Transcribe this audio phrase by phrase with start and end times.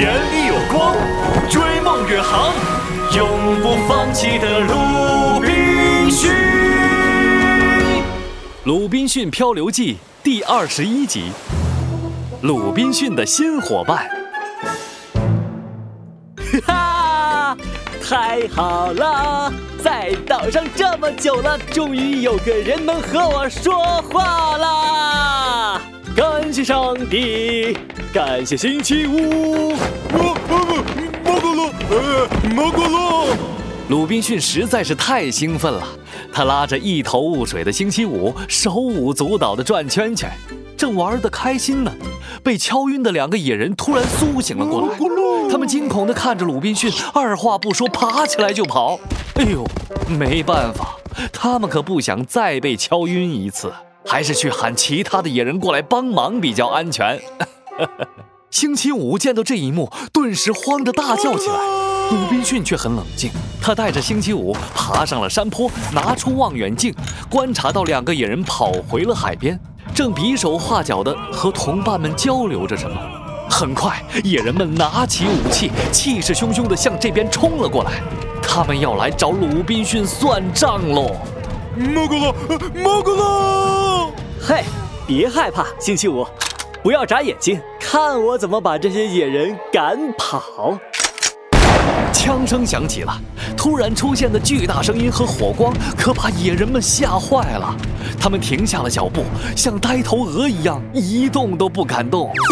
[0.00, 0.96] 眼里有光，
[1.50, 2.54] 追梦远航，
[3.14, 6.30] 永不放弃的鲁滨逊。
[8.64, 11.30] 《鲁滨逊漂流记》第二十一集：
[12.40, 14.08] 鲁滨逊的新伙伴。
[16.64, 17.56] 哈哈，
[18.02, 19.52] 太好了！
[19.84, 25.59] 在岛上这么久了，终于有个人能和我说话啦！
[26.20, 27.74] 感谢上帝，
[28.12, 29.70] 感谢星期五。
[30.12, 30.34] 马
[31.24, 33.34] 马可乐，呃，马可乐。
[33.88, 35.82] 鲁滨逊实在是太兴奋了，
[36.30, 40.30] 他拉着一头雾水的星期五，手舞足蹈地转圈圈，
[40.76, 41.90] 正玩得开心呢，
[42.42, 44.88] 被敲晕的两个野人突然苏醒了过来。
[45.50, 49.00] 他们惊恐地看着鲁滨逊，二话不说，爬起来就跑。
[49.36, 49.64] 哎呦，
[50.06, 50.96] 没办法，
[51.32, 53.72] 他们可不想再被敲晕一次，
[54.06, 57.20] 还是去喊其他的野人过来帮忙比较安全。
[58.50, 61.56] 星期五见到这一幕，顿时慌得大叫起来。
[62.10, 63.30] 鲁滨逊却很冷静，
[63.62, 66.92] 他带着星期五爬上了山坡，拿出望远镜，
[67.30, 69.56] 观察到两个野人跑回了海边，
[69.94, 72.96] 正比手画脚的和同伴们交流着什么。
[73.48, 78.02] 很快，野人们拿起武器，气势汹汹地向这边冲了过来，
[78.42, 81.14] 他们要来找鲁滨逊算账喽！
[81.76, 82.34] 马可乐，
[82.82, 83.69] 马可乐！
[84.42, 84.64] 嘿，
[85.06, 86.26] 别害怕，星期五，
[86.82, 90.78] 不要眨眼睛，看我怎么把这些野人赶跑。
[92.10, 93.12] 枪声响起了，
[93.56, 97.76] 突然出现的巨大声音和火光可把野人们吓坏了，
[98.18, 99.24] 他们停下了脚步，
[99.54, 102.32] 像呆头鹅一样一动都不敢动。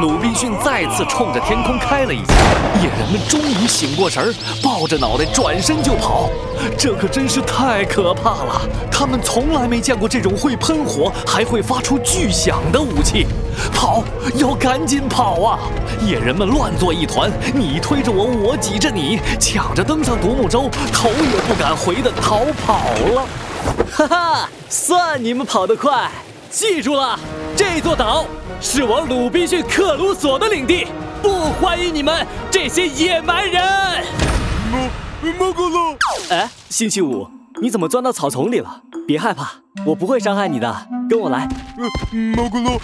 [0.00, 2.34] 鲁滨逊再次冲着天空开了一枪，
[2.82, 6.30] 野人们终于醒过神儿，抱着脑袋转身就跑。
[6.78, 8.62] 这可真是太可怕了！
[8.90, 13.26] 他们从来没见过这种会喷火还会发出巨响的武器。
[13.74, 14.02] 跑，
[14.36, 15.58] 要赶紧跑啊！
[16.02, 22.80] 野人们乱作一团，你推着我，我挤着你，抢着登上独木舟，头也不敢回的逃跑
[23.14, 23.26] 了。
[23.92, 26.10] 哈哈，算你们跑得快！
[26.50, 27.18] 记住了，
[27.54, 28.24] 这座岛
[28.62, 30.86] 是我鲁滨逊克鲁索的领地，
[31.22, 33.64] 不欢迎你们这些野蛮人。
[34.70, 35.96] 马马可乐，
[36.28, 37.26] 哎，星期五，
[37.62, 38.82] 你怎么钻到草丛里了？
[39.06, 39.50] 别害怕，
[39.86, 41.48] 我不会伤害你的，跟我来。
[42.36, 42.78] 马可乐，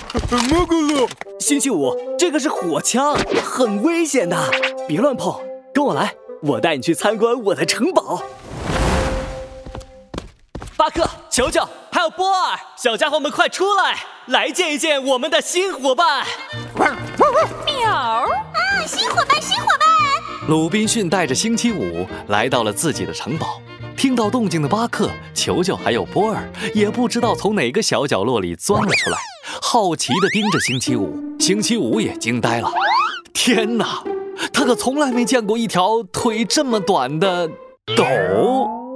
[0.51, 1.07] 马可乐。
[1.39, 3.15] 星期五，这个是火枪，
[3.45, 4.51] 很危险的，
[4.89, 5.39] 别乱碰，
[5.75, 8.23] 跟我来，我带你去参观我的城堡。
[10.75, 16.27] 巴克、球球，还有波尔，小家伙们快出来，来见一见我们的新伙伴。
[17.65, 17.93] 喵！
[17.93, 18.27] 啊，
[18.85, 19.87] 新伙伴，新伙伴！
[20.49, 23.61] 鲁滨逊带着星期五来到了自己的城堡，
[23.97, 29.19] 听到动静的巴克、球球还有波尔，也不知道从哪个小角落里钻了出来，
[29.63, 31.17] 好奇地盯着星期五。
[31.39, 32.69] 星期五也惊呆了，
[33.33, 34.03] 天哪，
[34.53, 37.47] 他可从来没见过一条腿这么短的
[37.97, 38.03] 狗。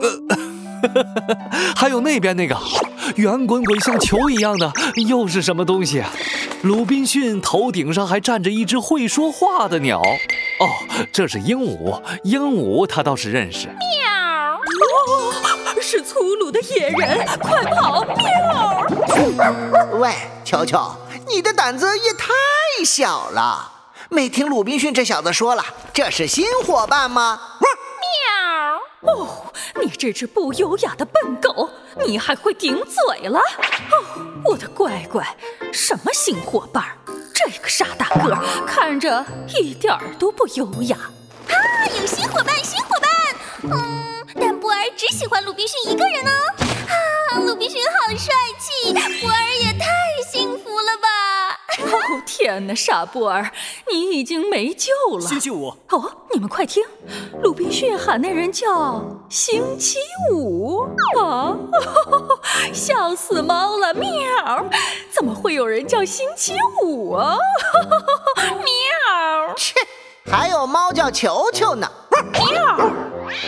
[0.01, 0.37] 呃
[1.77, 2.57] 还有那边那个
[3.21, 4.73] 圆滚滚像球一样的，
[5.07, 6.11] 又是什么东西啊？
[6.63, 10.01] 鲁滨逊头顶上还站着一只会说话的鸟。
[10.01, 10.67] 哦，
[11.13, 13.67] 这是鹦鹉，鹦鹉他倒是认识。
[13.67, 14.55] 喵！
[14.55, 15.35] 哦，
[15.83, 18.03] 是粗鲁的野人，快跑！
[18.17, 18.87] 喵！
[19.99, 20.91] 喂，球球，
[21.29, 22.29] 你的胆子也太
[22.85, 23.71] 小了。
[24.09, 27.39] 没听鲁滨逊这小子说了，这是新伙伴吗？
[29.03, 29.13] 喵！
[29.13, 31.69] 哦，你这只不优雅的笨狗，
[32.07, 33.39] 你还会顶嘴了？
[33.39, 35.37] 哦，我的乖乖，
[35.73, 36.85] 什么新伙伴？
[37.35, 39.25] 这个傻大个，看着
[39.59, 40.97] 一点儿都不优雅。
[41.49, 41.55] 啊，
[41.99, 43.11] 有新伙伴，新伙伴！
[43.63, 46.31] 嗯，但波儿只喜欢鲁滨逊一个人哦。
[47.33, 49.40] 啊，鲁滨逊好帅气，波儿！
[51.91, 53.51] 哦天哪，傻波儿，
[53.91, 55.27] 你已经没救了。
[55.27, 56.83] 星期五，哦，你们快听，
[57.43, 59.99] 鲁滨逊喊那人叫星期
[60.33, 60.81] 五
[61.21, 61.57] 啊！
[62.73, 64.65] 笑死猫了，喵！
[65.11, 67.37] 怎么会有人叫星期五啊？
[68.37, 69.55] 喵！
[69.57, 69.75] 切，
[70.31, 71.91] 还有猫叫球球呢。
[72.33, 72.91] 喵！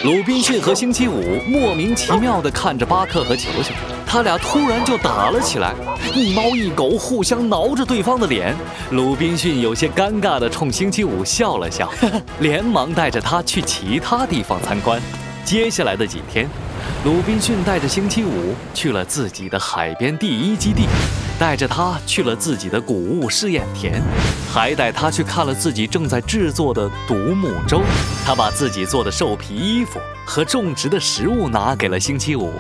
[0.05, 3.73] 鲁滨逊和星期五莫名其妙地看着巴克和球球，
[4.13, 5.73] 他俩突然就打了起来，
[6.15, 8.55] 一猫一狗互相挠着对方的脸。
[8.91, 11.91] 鲁滨逊有些尴尬地冲星期五笑了笑，
[12.41, 15.01] 连忙带着他去其他地方参观。
[15.47, 16.47] 接下来的几天，
[17.07, 20.83] 鲁滨逊带着星期五去了自己的海边第一基地，
[21.43, 24.01] 带着他去了自己的谷物试验田，
[24.55, 27.83] 还带他去看了自己正在制作的独木舟。
[28.25, 32.53] 他把自己做的兽皮衣服和种植的食物拿给了星期五，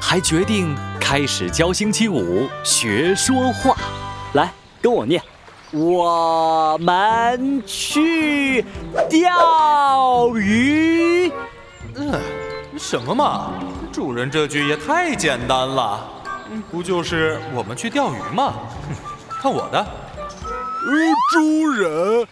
[0.00, 3.76] 还决定开始教星期五学说话。
[4.34, 5.20] 来，跟我念。
[5.72, 8.64] 我们去
[9.10, 11.32] 钓鱼。
[11.96, 12.20] 嗯，
[12.78, 13.50] 什么嘛，
[13.90, 16.08] 主人这句也太简单了，
[16.70, 18.54] 不就是我们去钓鱼吗？
[18.88, 18.94] 哼
[19.40, 19.86] 看我的，呃，
[21.32, 22.26] 主人，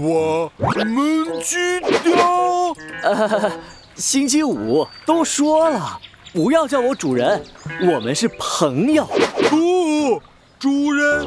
[0.00, 2.74] 我们去钓。
[3.02, 3.52] 呃，
[3.96, 5.98] 星期五都说了，
[6.32, 7.42] 不要叫我主人，
[7.82, 9.04] 我们是朋友。
[9.50, 10.22] 不，
[10.58, 11.26] 主人，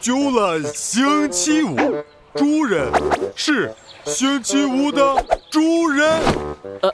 [0.00, 1.76] 就来星期五。
[2.34, 2.90] 主人
[3.36, 3.74] 是
[4.06, 5.22] 星期五的
[5.52, 6.10] 主人。
[6.80, 6.92] 呃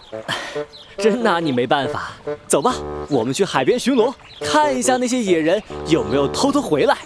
[0.98, 2.10] 真拿你没办法。
[2.48, 2.74] 走吧，
[3.08, 6.96] 我们去海边巡逻，看一下那些野人有没有偷偷回来。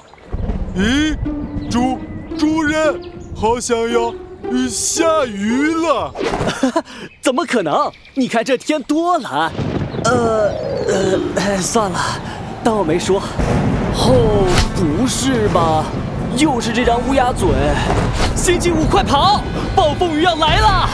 [0.75, 1.15] 咦，
[1.71, 1.99] 主
[2.39, 2.99] 主人，
[3.37, 4.15] 好像要
[4.51, 6.11] 呃下雨了。
[7.21, 7.93] 怎么可能？
[8.15, 9.53] 你看这天多蓝。
[10.05, 10.51] 呃
[10.89, 12.01] 呃，哎算了，
[12.65, 13.21] 当我没说。
[13.95, 15.85] 哦，不是吧？
[16.39, 17.47] 又是这张乌鸦嘴！
[18.35, 19.43] 星期五，快跑！
[19.77, 20.89] 暴风雨要来了！